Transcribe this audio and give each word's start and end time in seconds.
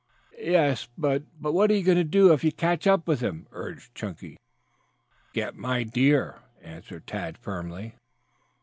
"Yes, 0.39 0.87
but 0.97 1.21
what 1.39 1.69
are 1.69 1.75
you 1.75 1.83
going 1.83 1.99
to 1.99 2.03
do 2.03 2.33
if 2.33 2.43
you 2.43 2.49
do 2.49 2.57
catch 2.57 2.87
up 2.87 3.07
with 3.07 3.19
him?" 3.19 3.45
urged 3.51 3.93
Chunky. 3.93 4.35
"Get 5.31 5.53
my 5.55 5.83
deer," 5.83 6.39
answered 6.59 7.05
Tad 7.05 7.37
firmly. 7.37 7.93